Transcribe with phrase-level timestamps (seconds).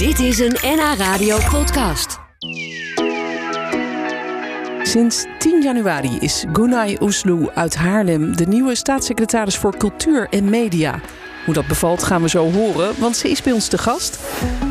[0.00, 2.18] Dit is een NH Radio podcast.
[4.82, 11.00] Sinds 10 januari is Gunay Oesloe uit Haarlem de nieuwe staatssecretaris voor Cultuur en Media.
[11.44, 14.18] Hoe dat bevalt gaan we zo horen, want ze is bij ons te gast.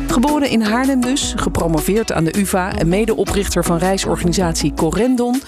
[0.06, 5.42] Geboren in Haarlem dus, gepromoveerd aan de UvA en medeoprichter van reisorganisatie Corendon.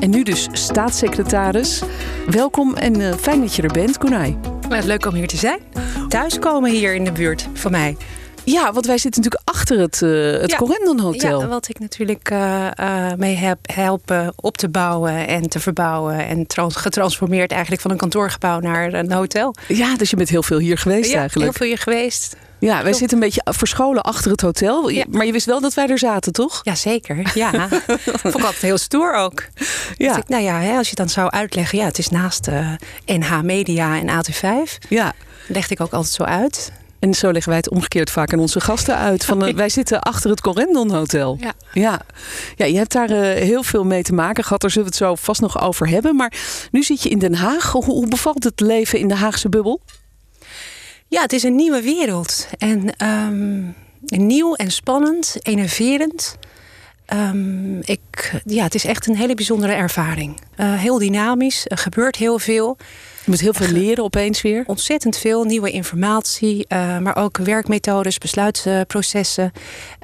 [0.00, 1.82] En nu dus staatssecretaris.
[2.26, 4.36] Welkom en uh, fijn dat je er bent, Gunay.
[4.68, 5.58] Leuk om hier te zijn.
[6.08, 7.96] Thuiskomen hier in de buurt van mij.
[8.44, 11.40] Ja, want wij zitten natuurlijk achter het, uh, het ja, Corendon Hotel.
[11.40, 16.26] Ja, wat ik natuurlijk uh, uh, mee heb helpen op te bouwen en te verbouwen.
[16.26, 19.54] En getransformeerd eigenlijk van een kantoorgebouw naar een hotel.
[19.68, 21.50] Ja, dus je bent heel veel hier geweest ja, eigenlijk.
[21.50, 22.36] heel veel hier geweest.
[22.58, 24.88] Ja, wij zitten een beetje verscholen achter het hotel.
[24.88, 25.04] Ja.
[25.08, 26.60] Maar je wist wel dat wij er zaten, toch?
[26.62, 27.68] Jazeker, ja.
[28.22, 29.44] Vond ik altijd heel stoer ook.
[29.96, 30.16] Ja.
[30.16, 31.78] Ik, nou ja, als je dan zou uitleggen...
[31.78, 32.48] ja, het is naast
[33.06, 34.88] NH Media en AT5.
[34.88, 35.12] Ja.
[35.48, 36.72] Legde ik ook altijd zo uit.
[37.04, 39.24] En zo leggen wij het omgekeerd vaak aan onze gasten uit.
[39.24, 41.36] Van, uh, wij zitten achter het Corendon Hotel.
[41.40, 41.52] Ja.
[41.72, 42.00] Ja.
[42.56, 44.60] ja, je hebt daar uh, heel veel mee te maken gehad.
[44.60, 46.16] Daar zullen we het zo vast nog over hebben.
[46.16, 46.32] Maar
[46.70, 47.72] nu zit je in Den Haag.
[47.72, 49.80] Hoe, hoe bevalt het leven in de Haagse bubbel?
[51.08, 52.48] Ja, het is een nieuwe wereld.
[52.58, 56.36] En um, nieuw en spannend, enerverend.
[57.12, 60.40] Um, ik, ja, het is echt een hele bijzondere ervaring.
[60.56, 62.76] Uh, heel dynamisch, er gebeurt heel veel.
[63.24, 64.62] Je moet heel veel leren opeens weer.
[64.66, 69.52] Ontzettend veel nieuwe informatie, uh, maar ook werkmethodes, besluitprocessen.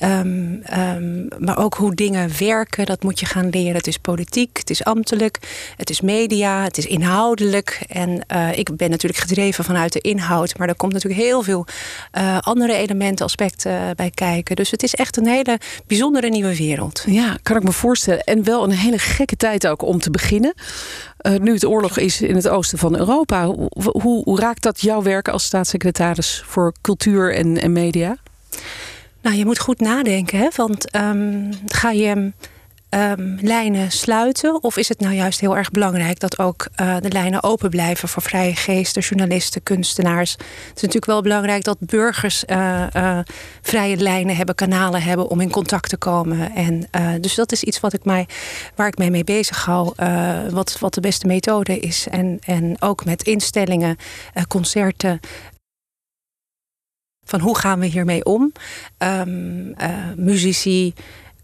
[0.03, 3.75] Um, um, maar ook hoe dingen werken, dat moet je gaan leren.
[3.75, 5.39] Het is politiek, het is ambtelijk,
[5.77, 7.81] het is media, het is inhoudelijk.
[7.89, 11.67] En uh, ik ben natuurlijk gedreven vanuit de inhoud, maar er komt natuurlijk heel veel
[12.19, 14.57] uh, andere elementen, aspecten bij kijken.
[14.57, 17.03] Dus het is echt een hele bijzondere nieuwe wereld.
[17.07, 18.25] Ja, kan ik me voorstellen.
[18.25, 20.55] En wel een hele gekke tijd ook om te beginnen.
[21.23, 23.47] Uh, nu het oorlog is in het oosten van Europa.
[23.47, 28.17] Hoe, hoe, raakt dat jouw werk als staatssecretaris voor cultuur en, en media?
[29.23, 30.39] Nou, je moet goed nadenken.
[30.39, 30.49] Hè?
[30.57, 30.87] Want
[31.67, 32.33] ga je
[32.91, 34.63] um, lijnen sluiten?
[34.63, 38.09] Of is het nou juist heel erg belangrijk dat ook uh, de lijnen open blijven
[38.09, 40.33] voor vrije geesten, journalisten, kunstenaars?
[40.33, 43.19] Het is natuurlijk wel belangrijk dat burgers uh, uh,
[43.63, 46.55] vrije lijnen hebben, kanalen hebben om in contact te komen.
[46.55, 46.89] En,
[47.21, 48.29] dus dat is iets wat ik mij,
[48.75, 49.93] waar ik mij mee bezig hou,
[50.51, 52.07] wat, wat de beste methode is.
[52.11, 53.97] En, en ook met instellingen,
[54.49, 55.21] concerten,
[57.31, 58.53] van hoe gaan we hiermee om?
[59.03, 59.23] Uh,
[60.17, 60.95] muzici.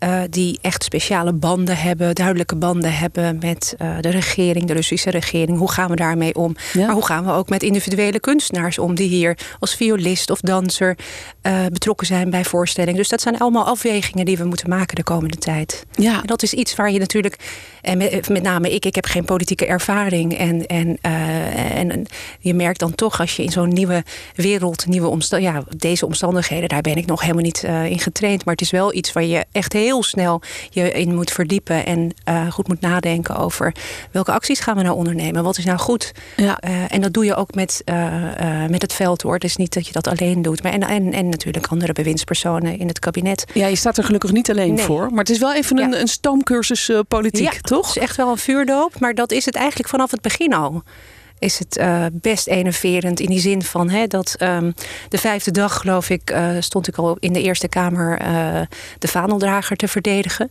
[0.05, 5.11] Uh, die echt speciale banden hebben, duidelijke banden hebben met uh, de regering, de Russische
[5.11, 5.59] regering.
[5.59, 6.57] Hoe gaan we daarmee om?
[6.73, 6.87] Ja.
[6.87, 10.97] Maar hoe gaan we ook met individuele kunstenaars om die hier als violist of danser
[11.43, 12.97] uh, betrokken zijn bij voorstellingen?
[12.97, 15.87] Dus dat zijn allemaal afwegingen die we moeten maken de komende tijd.
[15.93, 16.21] Ja.
[16.21, 17.37] En dat is iets waar je natuurlijk,
[17.83, 20.39] en met, met name ik, ik heb geen politieke ervaring.
[20.39, 22.07] En, en, en
[22.41, 26.69] je merkt dan toch als je in zo'n nieuwe wereld, nieuwe omstandigheden, ja, deze omstandigheden,
[26.69, 28.45] daar ben ik nog helemaal niet in getraind.
[28.45, 31.87] Maar het is wel iets waar je echt heel heel snel je in moet verdiepen
[31.87, 33.75] en uh, goed moet nadenken over
[34.11, 35.43] welke acties gaan we nou ondernemen.
[35.43, 36.13] Wat is nou goed?
[36.37, 36.59] Ja.
[36.65, 39.35] Uh, en dat doe je ook met, uh, met het veld hoor.
[39.35, 40.63] Het is niet dat je dat alleen doet.
[40.63, 43.45] Maar en, en, en natuurlijk andere bewindspersonen in het kabinet.
[43.55, 44.85] Ja, je staat er gelukkig niet alleen nee.
[44.85, 45.09] voor.
[45.11, 46.01] Maar het is wel even een, ja.
[46.01, 47.87] een stoomcursus politiek, ja, toch?
[47.87, 49.01] Het is echt wel een vuurdoop.
[49.01, 50.83] Maar dat is het eigenlijk vanaf het begin al
[51.39, 54.75] is het uh, best enerverend in die zin van hè, dat um,
[55.09, 58.61] de vijfde dag, geloof ik, uh, stond ik al in de Eerste Kamer uh,
[58.99, 60.49] de vaandeldrager te verdedigen.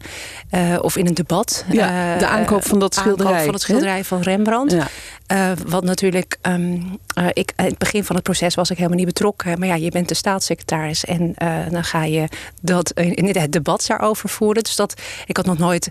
[0.82, 1.66] of in een debat.
[1.72, 3.32] Ja, de aankoop van dat schilderij.
[3.32, 4.04] Aankoop van het schilderij hè?
[4.04, 4.72] van Rembrandt.
[4.72, 4.88] Ja.
[5.32, 8.98] Uh, wat natuurlijk, um, uh, ik, in het begin van het proces was ik helemaal
[8.98, 9.60] niet betrokken.
[9.60, 12.28] Maar ja, je bent de staatssecretaris en uh, dan ga je
[12.62, 14.64] dat in het debat daarover voeren.
[14.64, 15.90] Dus dat, ik had nog nooit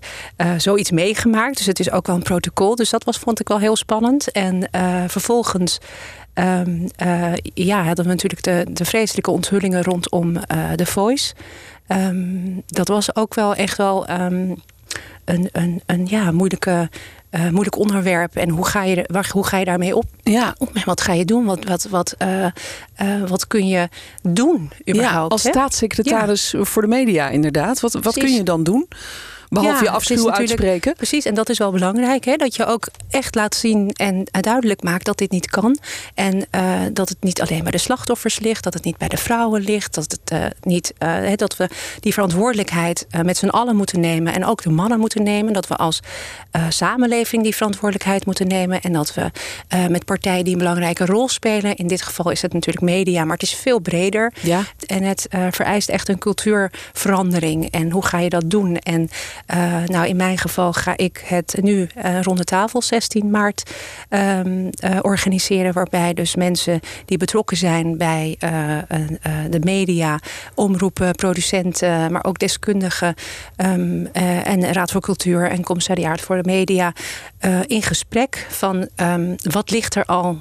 [0.56, 1.56] zoiets meegemaakt.
[1.56, 2.74] Dus het is ook wel een protocol.
[2.74, 4.32] Dus dat was, vond ik wel heel spannend.
[4.32, 4.68] En
[5.06, 5.78] vervolgens.
[6.34, 6.88] Um,
[7.54, 10.40] ja, hadden we natuurlijk de, de vreselijke onthullingen rondom
[10.76, 11.34] The Voice.
[11.88, 14.62] Um, dat was ook wel echt wel een,
[15.24, 16.88] een, een ja, moeilijke
[17.34, 18.36] uh, moeilijk onderwerp.
[18.36, 20.04] En hoe ga je, waar, hoe ga je daarmee op?
[20.22, 20.54] Ja.
[20.58, 21.44] op wat ga je doen?
[21.44, 22.46] Wat, wat, wat, uh,
[23.02, 23.88] uh, wat kun je
[24.22, 25.12] doen überhaupt?
[25.12, 25.50] Ja, als hè?
[25.50, 26.64] staatssecretaris ja.
[26.64, 27.80] voor de media inderdaad.
[27.80, 28.88] Wat, wat kun je dan doen?
[29.54, 30.94] Behalve ja, je afschuw uitspreken.
[30.94, 32.24] Precies, en dat is wel belangrijk.
[32.24, 32.36] Hè?
[32.36, 35.78] Dat je ook echt laat zien en duidelijk maakt dat dit niet kan.
[36.14, 38.64] En uh, dat het niet alleen bij de slachtoffers ligt.
[38.64, 39.94] Dat het niet bij de vrouwen ligt.
[39.94, 41.68] Dat, het, uh, niet, uh, dat we
[42.00, 44.34] die verantwoordelijkheid met z'n allen moeten nemen.
[44.34, 45.52] En ook de mannen moeten nemen.
[45.52, 46.00] Dat we als
[46.68, 48.80] samenleving die verantwoordelijkheid moeten nemen.
[48.80, 49.30] En dat we
[49.88, 51.76] met partijen die een belangrijke rol spelen.
[51.76, 53.24] In dit geval is het natuurlijk media.
[53.24, 54.32] Maar het is veel breder.
[54.40, 54.62] Ja.
[54.86, 57.70] En het vereist echt een cultuurverandering.
[57.70, 58.76] En hoe ga je dat doen?
[58.76, 59.10] En
[59.86, 61.88] nou, in mijn geval ga ik het nu
[62.22, 63.70] rond de tafel 16 maart
[64.08, 64.70] um,
[65.00, 65.72] organiseren.
[65.72, 68.36] Waarbij dus mensen die betrokken zijn bij
[69.50, 70.18] de media,
[70.54, 73.14] omroepen, producenten, maar ook deskundigen
[73.56, 74.06] um,
[74.42, 76.92] en Raad voor Cultuur en Commissariaat voor de Media
[77.66, 80.38] in gesprek van um, wat ligt er al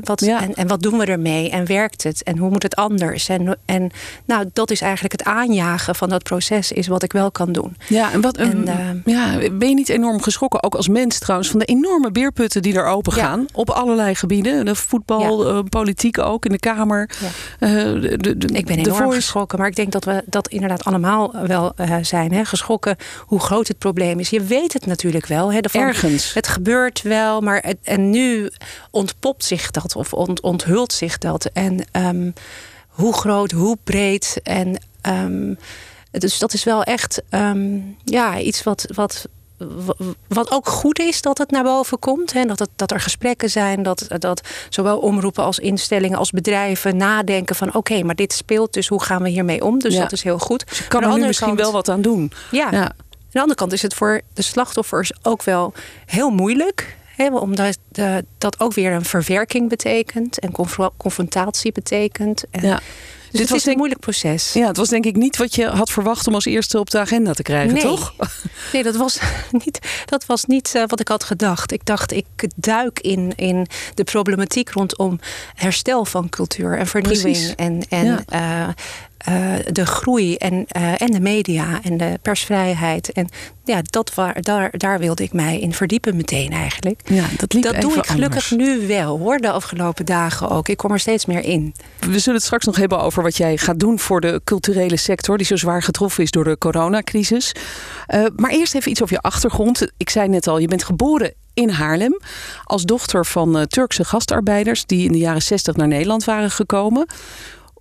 [0.00, 1.50] wat, en, en, wat doen we ermee?
[1.50, 2.22] En werkt het?
[2.22, 3.28] En hoe moet het anders?
[3.28, 3.90] En, en
[4.24, 7.76] nou, dat is eigenlijk het aanjagen van dat proces, is wat ik wel kan doen.
[7.88, 11.50] Ja, en wat en, uh, ja, ben je niet enorm geschrokken, ook als mens trouwens,
[11.50, 14.64] van de enorme beerputten die er open gaan op allerlei gebieden?
[14.64, 17.10] De voetbal, uh, politiek ook, in de Kamer.
[17.60, 21.46] Uh, de, de, ik ben enorm geschrokken, maar ik denk dat we dat inderdaad allemaal
[21.46, 22.32] wel zijn.
[22.32, 22.44] Hè?
[22.44, 22.96] Geschrokken
[23.26, 24.30] hoe groot het probleem is.
[24.30, 25.52] Je weet het natuurlijk wel.
[25.52, 25.60] Hè?
[25.60, 26.34] Ergens.
[26.34, 28.50] Het gebeurt wel, maar het, en nu
[28.90, 31.44] ontpopt zich dat of onthult zich dat?
[31.44, 32.30] En ehm,
[32.88, 34.40] hoe groot, hoe breed?
[34.42, 35.58] En um,
[36.10, 39.28] dus dat is wel echt ehm, ja, iets wat, wat,
[40.28, 42.32] wat ook goed is dat het naar boven komt.
[42.32, 42.44] Hè?
[42.44, 47.56] Dat, het, dat er gesprekken zijn, dat, dat zowel omroepen als instellingen als bedrijven nadenken
[47.56, 49.78] van oké, maar dit speelt, dus hoe gaan we hiermee om?
[49.78, 50.68] Dus dat is heel goed.
[50.68, 52.32] Dus je kan er nu misschien wel wat aan doen.
[52.50, 52.68] Ja.
[52.70, 52.82] ja.
[52.82, 55.72] Aan de andere kant is het voor de slachtoffers ook wel
[56.06, 57.78] heel moeilijk omdat
[58.38, 60.52] dat ook weer een verwerking betekent en
[60.96, 62.44] confrontatie betekent.
[62.50, 62.80] En ja.
[63.32, 64.52] Dus Dit was een moeilijk proces.
[64.52, 66.98] Ja, het was denk ik niet wat je had verwacht om als eerste op de
[66.98, 67.82] agenda te krijgen, nee.
[67.82, 68.14] toch?
[68.72, 69.18] Nee, dat was
[69.64, 71.72] niet, dat was niet uh, wat ik had gedacht.
[71.72, 72.26] Ik dacht, ik
[72.56, 75.18] duik in, in de problematiek rondom
[75.54, 77.22] herstel van cultuur en vernieuwing.
[77.32, 77.54] Precies.
[77.54, 78.74] En, en ja.
[79.28, 83.12] Uh, uh, de groei en, uh, en de media en de persvrijheid.
[83.12, 83.28] En
[83.64, 87.00] ja, dat waar, daar, daar wilde ik mij in verdiepen meteen eigenlijk.
[87.04, 90.68] Ja, dat doe ik gelukkig nu wel hoor, de afgelopen dagen ook.
[90.68, 91.74] Ik kom er steeds meer in.
[91.98, 95.36] We zullen het straks nog hebben over wat jij gaat doen voor de culturele sector,
[95.36, 97.54] die zo zwaar getroffen is door de coronacrisis.
[98.14, 99.86] Uh, maar eerst even iets over je achtergrond.
[99.96, 102.20] Ik zei net al, je bent geboren in Haarlem.
[102.64, 107.06] Als dochter van Turkse gastarbeiders die in de jaren 60 naar Nederland waren gekomen.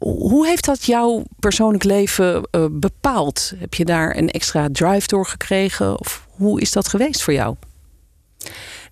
[0.04, 3.54] Hoe heeft dat jouw persoonlijk leven uh, bepaald?
[3.58, 6.00] Heb je daar een extra drive door gekregen?
[6.00, 7.56] Of hoe is dat geweest voor jou?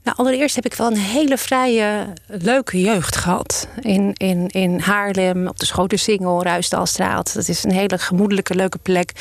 [0.03, 3.67] Nou, allereerst heb ik wel een hele vrije, leuke jeugd gehad.
[3.81, 7.33] In, in, in Haarlem, op de Schotensingel, Ruisdalstraat.
[7.33, 9.11] Het is een hele gemoedelijke, leuke plek.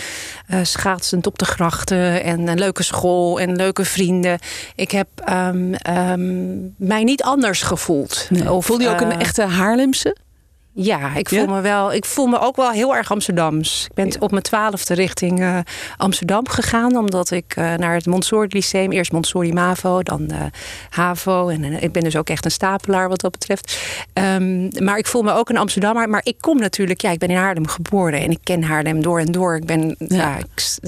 [0.50, 4.38] Uh, schaatsend op de grachten en een leuke school en leuke vrienden.
[4.74, 8.26] Ik heb um, um, mij niet anders gevoeld.
[8.30, 8.52] Nee.
[8.52, 10.16] Of, Voelde je ook een uh, echte Haarlemse?
[10.80, 11.92] Ja, ik voel me wel.
[11.92, 13.84] Ik voel me ook wel heel erg Amsterdams.
[13.84, 15.58] Ik ben op mijn twaalfde richting uh,
[15.96, 20.42] Amsterdam gegaan, omdat ik uh, naar het Montessori Lyceum, eerst Montessori Mavo, dan uh,
[20.90, 21.48] Havo.
[21.48, 23.78] En ik ben dus ook echt een stapelaar wat dat betreft.
[24.12, 26.08] Um, maar ik voel me ook een Amsterdammer.
[26.08, 29.18] Maar ik kom natuurlijk, ja, ik ben in Haarlem geboren en ik ken Haarlem door
[29.18, 29.56] en door.
[29.56, 30.78] Ik ben, ja, ja ik,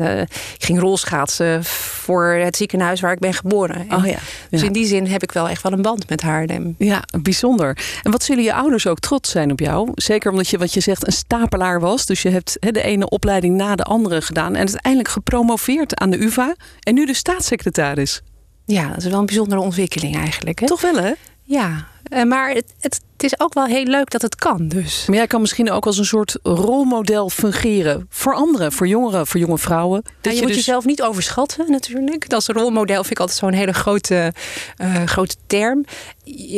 [0.59, 1.65] ik, ging rolschaatsen
[2.11, 3.87] voor het ziekenhuis waar ik ben geboren.
[3.93, 4.19] oh, ja.
[4.51, 6.75] Dus in die zin heb ik wel echt wel een band met Haarlem.
[6.79, 7.79] Ja, bijzonder.
[8.03, 9.91] En wat zullen je ouders ook trots zijn op jou?
[9.95, 12.07] Zeker omdat je, wat je zegt, een stapelaar was.
[12.07, 14.55] Dus je hebt de ene opleiding na de andere gedaan.
[14.55, 16.55] En uiteindelijk gepromoveerd aan de UvA.
[16.81, 18.23] En nu de staatssecretaris.
[18.65, 20.59] Ja, dat is wel een bijzondere ontwikkeling eigenlijk.
[20.59, 20.67] Hè?
[20.67, 21.13] Toch wel, hè?
[21.43, 24.69] Ja, eh, maar het, het, het, is ook wel heel leuk dat het kan.
[24.69, 25.05] Dus.
[25.07, 29.41] Maar jij kan misschien ook als een soort rolmodel fungeren voor anderen, voor jongeren, voor
[29.41, 30.03] jonge vrouwen.
[30.21, 30.57] Dat je, je, moet dus...
[30.57, 32.29] jezelf niet overschatten, natuurlijk.
[32.29, 34.33] Dat is een rolmodel, vind ik altijd zo'n hele grote,
[34.83, 35.85] uh, grote term.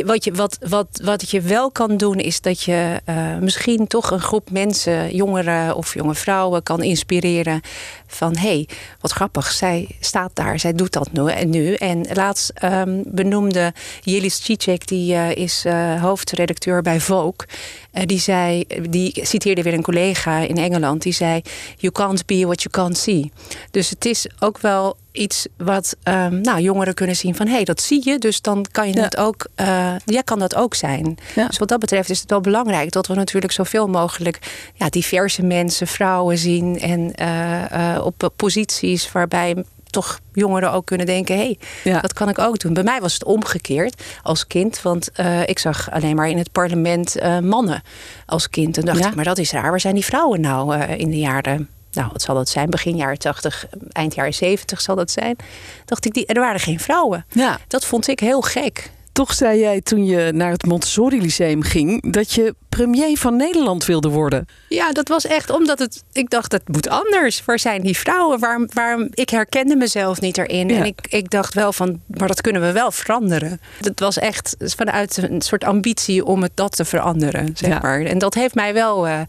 [0.04, 4.10] Wat je, wat, wat, wat je wel kan doen, is dat je uh, misschien toch
[4.10, 7.60] een groep mensen, jongeren of jonge vrouwen, kan inspireren.
[8.06, 8.68] Van hé, hey,
[9.00, 11.30] wat grappig, zij staat daar, zij doet dat nu.
[11.30, 11.74] En, nu.
[11.74, 15.64] en laatst um, benoemde Jelis Cicek, die uh, is
[16.00, 17.48] hoofdredacteur redacteur bij Vogue.
[17.92, 21.02] Uh, die, zei, die citeerde weer een collega in Engeland.
[21.02, 21.42] Die zei:
[21.76, 23.32] You can't be what you can't see.
[23.70, 27.64] Dus het is ook wel iets wat um, nou, jongeren kunnen zien van hé, hey,
[27.64, 29.02] dat zie je, dus dan kan je ja.
[29.02, 31.16] het ook, uh, jij kan dat ook zijn.
[31.34, 31.46] Ja.
[31.46, 34.38] Dus wat dat betreft is het wel belangrijk dat we natuurlijk zoveel mogelijk
[34.74, 41.06] ja, diverse mensen, vrouwen zien en uh, uh, op posities waarbij toch jongeren ook kunnen
[41.06, 42.00] denken: hé, hey, ja.
[42.00, 42.72] dat kan ik ook doen.
[42.72, 46.52] Bij mij was het omgekeerd als kind, want uh, ik zag alleen maar in het
[46.52, 47.82] parlement uh, mannen
[48.26, 48.78] als kind.
[48.78, 49.08] En dacht ja.
[49.08, 49.70] ik: maar dat is raar.
[49.70, 51.68] Waar zijn die vrouwen nou uh, in de jaren?
[51.92, 52.70] Nou, wat zal dat zijn?
[52.70, 55.36] Begin jaren 80, eind jaren 70 zal dat zijn.
[55.84, 57.24] Dacht ik, die, er waren geen vrouwen.
[57.28, 57.58] Ja.
[57.68, 58.90] Dat vond ik heel gek.
[59.12, 63.84] Toch zei jij toen je naar het Montessori Lyceum ging dat je premier van Nederland
[63.84, 64.46] wilde worden.
[64.68, 66.04] Ja, dat was echt omdat het.
[66.12, 67.44] Ik dacht dat moet anders.
[67.44, 68.38] Waar zijn die vrouwen?
[68.38, 68.66] Waarom?
[68.72, 70.68] waarom ik herkende mezelf niet erin.
[70.68, 70.76] Ja.
[70.76, 73.60] En ik, ik dacht wel van, maar dat kunnen we wel veranderen.
[73.80, 77.50] Het was echt vanuit een soort ambitie om het dat te veranderen.
[77.56, 77.78] Zeg ja.
[77.82, 78.00] maar.
[78.00, 79.20] En dat heeft mij wel uh,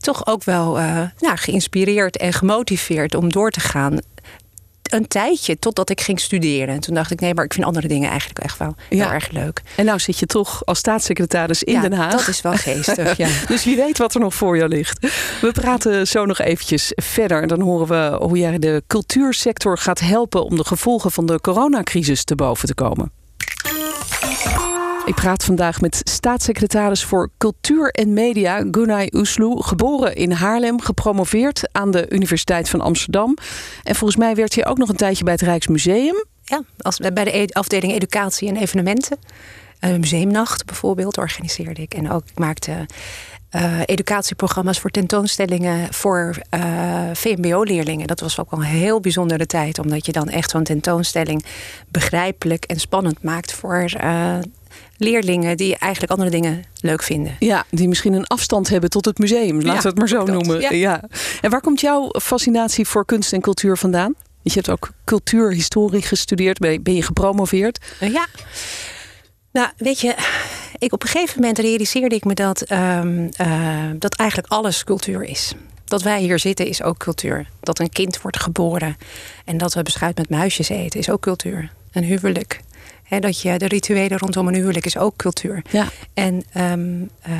[0.00, 3.98] toch ook wel uh, nou, geïnspireerd en gemotiveerd om door te gaan
[4.92, 6.74] een tijdje totdat ik ging studeren.
[6.74, 9.30] En toen dacht ik, nee, maar ik vind andere dingen eigenlijk echt wel heel erg
[9.30, 9.62] leuk.
[9.76, 12.10] En nou zit je toch als staatssecretaris in Den Haag.
[12.10, 13.16] Dat is wel geestig.
[13.16, 13.28] ja.
[13.48, 15.06] dus wie weet wat er nog voor je ligt.
[15.40, 17.46] We praten zo nog eventjes verder.
[17.46, 22.24] Dan horen we hoe jij de cultuursector gaat helpen om de gevolgen van de coronacrisis
[22.24, 23.17] te boven te komen.
[25.08, 29.62] Ik praat vandaag met staatssecretaris voor Cultuur en Media, Gunay Oesloe.
[29.62, 33.36] Geboren in Haarlem, gepromoveerd aan de Universiteit van Amsterdam.
[33.82, 36.24] En volgens mij werd hij ook nog een tijdje bij het Rijksmuseum.
[36.44, 39.18] Ja, als, bij de e- afdeling Educatie en Evenementen.
[39.80, 41.94] Een museumnacht bijvoorbeeld organiseerde ik.
[41.94, 42.86] En ook ik maakte
[43.52, 46.60] uh, educatieprogramma's voor tentoonstellingen voor uh,
[47.12, 48.06] VMBO-leerlingen.
[48.06, 51.44] Dat was ook wel een heel bijzondere tijd, omdat je dan echt zo'n tentoonstelling
[51.88, 53.90] begrijpelijk en spannend maakt voor
[54.96, 57.36] leerlingen die eigenlijk andere dingen leuk vinden.
[57.38, 60.76] Ja, die misschien een afstand hebben tot het museum, laten we het maar zo noemen.
[60.76, 61.02] Ja.
[61.40, 64.14] En waar komt jouw fascinatie voor kunst en cultuur vandaan?
[64.42, 67.84] Je hebt ook cultuurhistorie gestudeerd, ben je gepromoveerd?
[68.00, 68.26] Ja.
[69.52, 70.14] Nou, weet je,
[70.78, 75.22] ik, op een gegeven moment realiseerde ik me dat, um, uh, dat eigenlijk alles cultuur
[75.22, 75.52] is.
[75.84, 77.48] Dat wij hier zitten is ook cultuur.
[77.60, 78.96] Dat een kind wordt geboren
[79.44, 81.72] en dat we beschuit met muisjes eten is ook cultuur.
[81.92, 82.60] Een huwelijk.
[83.08, 85.62] He, dat je de rituelen rondom een huwelijk is ook cultuur.
[85.70, 85.86] Ja.
[86.14, 87.36] En um, uh,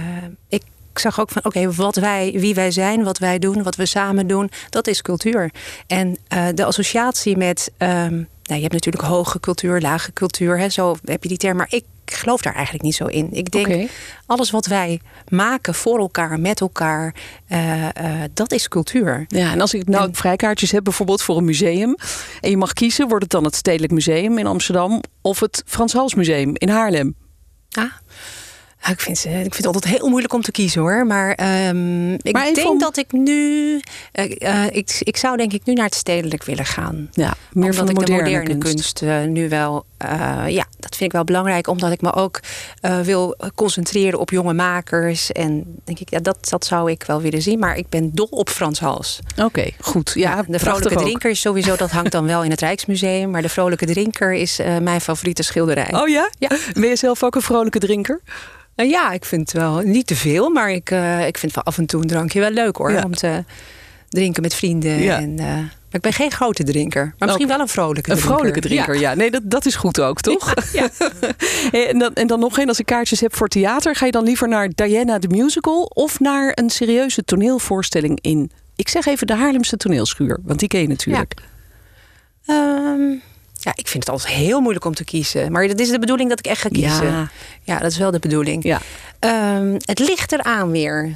[0.48, 0.62] ik
[0.94, 4.26] zag ook van oké, wat wij, wie wij zijn, wat wij doen, wat we samen
[4.26, 5.50] doen, dat is cultuur.
[5.86, 7.72] En uh, de associatie met.
[7.78, 10.58] Um, nou, je hebt natuurlijk hoge cultuur, lage cultuur.
[10.58, 11.56] Hè, zo heb je die term.
[11.56, 13.28] Maar ik geloof daar eigenlijk niet zo in.
[13.32, 13.88] Ik denk, okay.
[14.26, 17.14] alles wat wij maken voor elkaar, met elkaar,
[17.48, 17.88] uh, uh,
[18.34, 19.24] dat is cultuur.
[19.28, 21.96] Ja, en als ik nou en, vrijkaartjes heb, bijvoorbeeld voor een museum,
[22.40, 25.92] en je mag kiezen, wordt het dan het Stedelijk Museum in Amsterdam of het Frans
[25.92, 27.14] Hals Museum in Haarlem?
[27.70, 27.92] Ah.
[28.86, 31.06] Ik vind, ik vind het altijd heel moeilijk om te kiezen hoor.
[31.06, 31.28] Maar
[31.68, 32.78] um, ik maar denk om...
[32.78, 33.80] dat ik nu.
[34.12, 37.08] Uh, uh, ik, ik zou denk ik nu naar het stedelijk willen gaan.
[37.12, 39.84] Ja, meer omdat van de ik moderne, de moderne kunst, kunst uh, nu wel.
[40.46, 41.66] ja, dat vind ik wel belangrijk.
[41.66, 42.40] Omdat ik me ook
[43.02, 45.32] wil concentreren op jonge makers.
[45.32, 47.58] En denk ik, ja, dat, dat zou ik wel willen zien.
[47.58, 49.18] Maar ik ben dol op Frans Hals.
[49.30, 50.12] Oké, okay, goed.
[50.14, 51.02] Ja, ja de vrolijke ook.
[51.02, 51.76] drinker is sowieso.
[51.76, 53.30] Dat hangt dan wel in het Rijksmuseum.
[53.30, 55.94] Maar de vrolijke drinker is mijn favoriete schilderij.
[55.94, 56.30] Oh ja?
[56.38, 56.48] ja?
[56.72, 58.20] Ben je zelf ook een vrolijke drinker?
[58.80, 61.64] Uh, ja, ik vind het wel niet te veel, maar ik, uh, ik vind wel
[61.64, 62.92] af en toe een drankje wel leuk hoor.
[62.92, 63.02] Ja.
[63.04, 63.44] Om te
[64.08, 65.02] drinken met vrienden.
[65.02, 65.18] Ja.
[65.18, 67.14] En, uh, maar ik ben geen grote drinker.
[67.18, 68.36] Maar misschien wel een vrolijke een drinker.
[68.36, 69.00] vrolijke drinker, ja.
[69.00, 69.14] ja.
[69.14, 70.54] Nee, dat, dat is goed ook, toch?
[70.72, 70.88] Ja.
[71.88, 73.94] en, dan, en dan nog één, als ik kaartjes heb voor theater...
[73.94, 75.82] ga je dan liever naar Diana the Musical...
[75.82, 78.50] of naar een serieuze toneelvoorstelling in...
[78.76, 81.34] ik zeg even de Haarlemse toneelschuur, want die ken je natuurlijk.
[82.42, 82.92] Ja.
[82.92, 83.22] Um...
[83.60, 85.52] Ja, ik vind het altijd heel moeilijk om te kiezen.
[85.52, 87.06] Maar dat is de bedoeling dat ik echt ga kiezen.
[87.06, 87.28] Ja,
[87.62, 88.64] ja dat is wel de bedoeling.
[88.64, 88.80] Ja.
[89.56, 91.14] Um, het ligt eraan weer.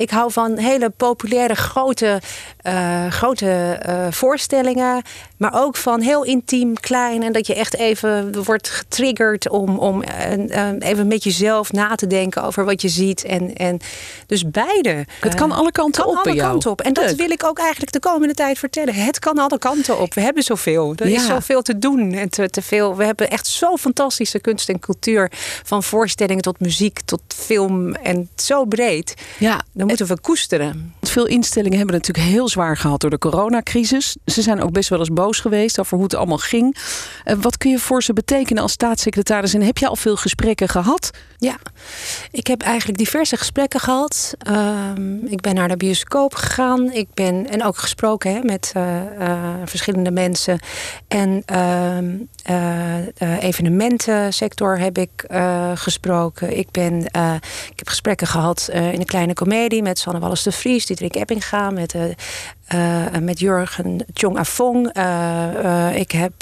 [0.00, 2.20] Ik hou van hele populaire, grote,
[2.66, 5.02] uh, grote uh, voorstellingen.
[5.36, 7.22] Maar ook van heel intiem, klein.
[7.22, 12.06] En dat je echt even wordt getriggerd om, om uh, even met jezelf na te
[12.06, 13.24] denken over wat je ziet.
[13.24, 13.78] En, en
[14.26, 15.06] dus beide.
[15.20, 16.80] Het kan alle kanten kan op alle kanten op.
[16.80, 18.94] En dat wil ik ook eigenlijk de komende tijd vertellen.
[18.94, 20.14] Het kan alle kanten op.
[20.14, 20.92] We hebben zoveel.
[20.96, 21.16] Er Ja.
[21.16, 22.12] is zoveel te doen.
[22.12, 22.96] En te, te veel.
[22.96, 25.30] We hebben echt zo fantastische kunst en cultuur.
[25.64, 27.94] Van voorstellingen tot muziek, tot film.
[27.94, 29.14] En zo breed.
[29.38, 30.94] Ja, Dan moeten we koesteren.
[31.10, 34.16] Veel instellingen hebben het natuurlijk heel zwaar gehad door de coronacrisis.
[34.24, 36.76] Ze zijn ook best wel eens boos geweest over hoe het allemaal ging.
[37.24, 39.54] Uh, wat kun je voor ze betekenen als staatssecretaris?
[39.54, 41.10] En heb je al veel gesprekken gehad?
[41.38, 41.56] Ja,
[42.30, 44.34] ik heb eigenlijk diverse gesprekken gehad.
[44.48, 46.92] Um, ik ben naar de bioscoop gegaan.
[46.92, 50.58] Ik ben en ook gesproken hè, met uh, uh, verschillende mensen.
[51.08, 51.98] En uh,
[53.40, 55.24] evenementensector heb ik
[55.74, 56.56] gesproken.
[56.56, 57.04] Ik, ben,
[57.70, 60.99] ik heb gesprekken gehad in een kleine komedie met Sanne Wallis de Vries, Diederik
[61.70, 61.94] Met
[62.74, 64.96] uh, met Jurgen Chong Afong.
[64.96, 66.32] Uh, uh, ik heb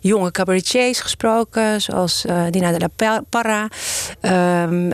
[0.00, 3.68] jonge cabaretiers gesproken, zoals Dina de la Parra.
[4.22, 4.32] Um,
[4.72, 4.92] um,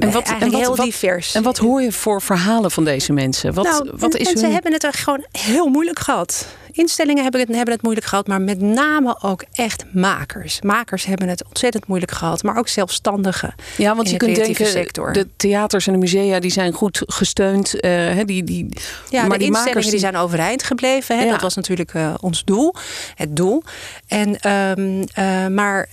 [0.00, 1.34] en wat, en wat, heel wat, divers.
[1.34, 3.54] En wat hoor je voor verhalen van deze mensen?
[3.54, 4.52] Wat, nou, wat is mensen hun...
[4.52, 6.46] hebben het er gewoon heel moeilijk gehad.
[6.78, 10.60] Instellingen hebben het, hebben het moeilijk gehad, maar met name ook echt makers.
[10.60, 13.54] Makers hebben het ontzettend moeilijk gehad, maar ook zelfstandigen.
[13.76, 15.12] Ja, want je de kunt denken, sector.
[15.12, 17.84] de theaters en de musea die zijn goed gesteund.
[17.84, 18.68] Uh, die, die,
[19.08, 19.90] ja, maar de die instellingen die...
[19.90, 21.18] die zijn overeind gebleven.
[21.18, 21.24] Hè?
[21.24, 21.30] Ja.
[21.30, 22.74] Dat was natuurlijk uh, ons doel,
[23.14, 23.62] het doel.
[24.06, 25.88] En, um, uh, maar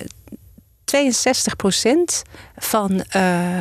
[0.86, 2.22] 62 procent
[2.58, 3.58] van uh,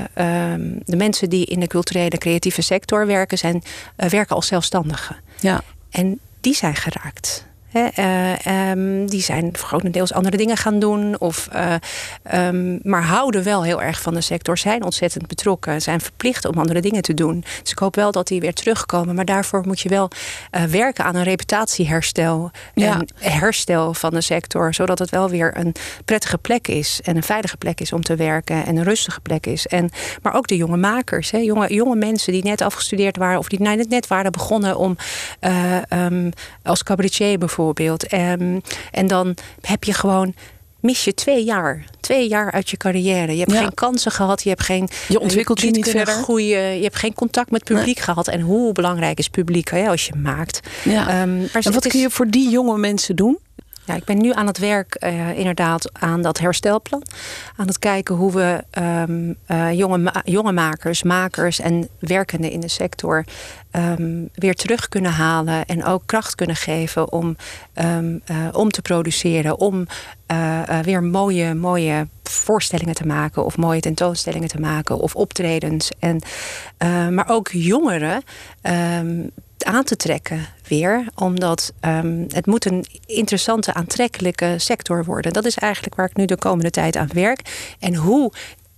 [0.52, 3.62] um, de mensen die in de culturele creatieve sector werken, zijn,
[3.96, 5.16] uh, werken als zelfstandigen.
[5.40, 5.62] Ja.
[5.90, 7.46] En die zijn geraakt.
[7.74, 11.20] Ehm, die zijn grotendeels andere dingen gaan doen.
[11.20, 11.48] Of,
[12.22, 14.58] ehm, maar houden wel heel erg van de sector.
[14.58, 15.82] Zijn ontzettend betrokken.
[15.82, 17.44] Zijn verplicht om andere dingen te doen.
[17.62, 19.14] Dus ik hoop wel dat die weer terugkomen.
[19.14, 20.10] Maar daarvoor moet je wel
[20.70, 22.50] werken aan een reputatieherstel.
[22.74, 24.74] En herstel van de sector.
[24.74, 27.00] Zodat het wel weer een prettige plek is.
[27.02, 28.66] En een veilige plek is om te werken.
[28.66, 29.66] En een rustige plek is.
[29.66, 29.90] En,
[30.22, 31.30] maar ook de jonge makers.
[31.30, 31.38] Hè?
[31.38, 33.38] Jonge, jonge mensen die net afgestudeerd waren.
[33.38, 34.96] Of die net, net waren begonnen om
[35.90, 36.30] um,
[36.62, 37.63] als cabaretier bijvoorbeeld.
[37.72, 40.34] Um, en dan heb je gewoon
[40.84, 41.84] mis je twee jaar.
[42.00, 43.32] Twee jaar uit je carrière.
[43.32, 44.42] Je hebt geen kansen gehad.
[44.42, 44.88] Je hebt geen.
[45.08, 46.14] Je ontwikkelt je, niet verder.
[46.14, 46.76] Groeien.
[46.76, 48.28] Je hebt geen contact met publiek gehad.
[48.28, 50.60] En hoe belangrijk is publiek hè, als je maakt.
[50.84, 51.22] Ja.
[51.22, 53.38] Um, maar en wat kun je voor die jonge mensen doen?
[53.86, 57.02] Ja, ik ben nu aan het werk uh, inderdaad aan dat herstelplan.
[57.56, 58.64] Aan het kijken hoe we
[59.08, 59.36] um,
[59.76, 63.24] jonge, jonge makers, makers en werkenden in de sector
[63.72, 65.64] um, weer terug kunnen halen.
[65.64, 67.36] En ook kracht kunnen geven om,
[67.74, 69.58] um, uh, om te produceren.
[69.58, 69.86] Om
[70.82, 73.44] weer mooie, mooie voorstellingen te maken.
[73.44, 74.98] Of mooie tentoonstellingen te maken.
[74.98, 75.90] Of optredens.
[75.98, 76.20] En,
[77.14, 78.22] maar ook jongeren
[79.64, 81.06] aan te trekken weer.
[81.14, 85.32] Omdat um, het moet een interessante, aantrekkelijke sector worden.
[85.32, 87.74] Dat is eigenlijk waar ik nu de komende tijd aan werk.
[87.78, 88.32] En hoe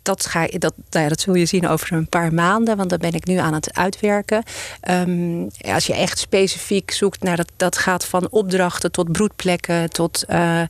[0.07, 3.13] dat, ga dat, nou dat zul je zien over een paar maanden, want dan ben
[3.13, 4.43] ik nu aan het uitwerken.
[4.91, 10.25] Um, als je echt specifiek zoekt naar dat, dat gaat van opdrachten tot broedplekken, tot,
[10.29, 10.63] uh,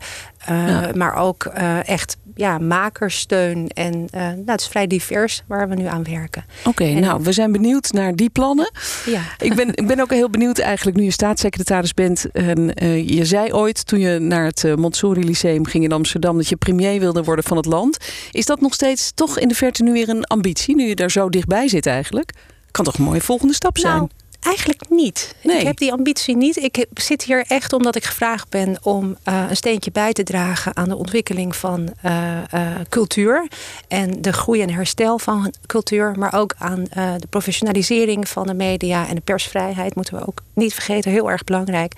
[0.50, 3.68] uh, maar ook uh, echt ja, makersteun.
[3.68, 6.44] En uh, nou, het is vrij divers waar we nu aan werken.
[6.64, 8.70] Oké, nou, we zijn benieuwd naar die plannen.
[9.06, 9.20] Ja.
[9.38, 12.30] ik, ben, ik ben ook heel benieuwd eigenlijk nu je staatssecretaris bent.
[12.32, 16.36] En, uh, je zei ooit toen je naar het Montsouris Lyceum ging in Amsterdam...
[16.36, 17.96] dat je premier wilde worden van het land.
[18.30, 20.74] Is dat nog steeds toch in de verte nu weer een ambitie?
[20.74, 22.32] Nu je daar zo dichtbij zit eigenlijk?
[22.70, 23.96] Kan toch een mooie volgende stap zijn?
[23.96, 24.08] Nou,
[24.46, 25.34] Eigenlijk niet.
[25.42, 26.56] Ik heb die ambitie niet.
[26.56, 30.76] Ik zit hier echt omdat ik gevraagd ben om uh, een steentje bij te dragen
[30.76, 33.48] aan de ontwikkeling van uh, uh, cultuur.
[33.88, 36.14] En de groei en herstel van cultuur.
[36.18, 39.94] Maar ook aan de professionalisering van de media en de persvrijheid.
[39.94, 41.10] Moeten we ook niet vergeten.
[41.10, 41.92] Heel erg belangrijk.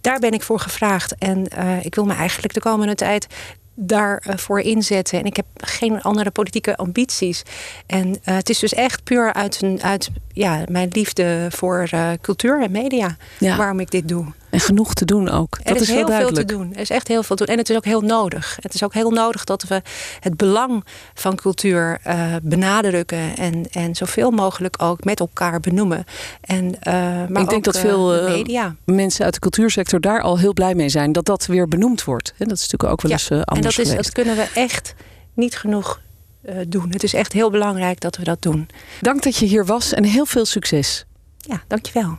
[0.00, 1.14] Daar ben ik voor gevraagd.
[1.18, 1.46] En
[1.82, 3.26] ik wil me eigenlijk de komende tijd
[3.74, 5.18] daarvoor inzetten.
[5.18, 7.42] En ik heb geen andere politieke ambities.
[7.86, 12.10] En uh, het is dus echt puur uit, een, uit ja, mijn liefde voor uh,
[12.20, 13.56] cultuur en media ja.
[13.56, 14.26] waarom ik dit doe.
[14.54, 15.56] En genoeg te doen ook.
[15.56, 16.74] Dat er is, is heel veel te doen.
[16.74, 17.54] Er is echt heel veel te doen.
[17.54, 18.56] En het is ook heel nodig.
[18.60, 19.82] Het is ook heel nodig dat we
[20.20, 23.36] het belang van cultuur uh, benadrukken.
[23.36, 26.04] En, en zoveel mogelijk ook met elkaar benoemen.
[26.40, 26.92] En, uh,
[27.28, 30.88] maar ik denk dat veel uh, mensen uit de cultuursector daar al heel blij mee
[30.88, 31.12] zijn.
[31.12, 32.34] Dat dat weer benoemd wordt.
[32.38, 34.94] En dat is natuurlijk ook wel eens anders En dat, is, dat kunnen we echt
[35.34, 36.00] niet genoeg
[36.68, 36.90] doen.
[36.90, 38.68] Het is echt heel belangrijk dat we dat doen.
[39.00, 41.04] Dank dat je hier was en heel veel succes.
[41.38, 42.18] Ja, dankjewel.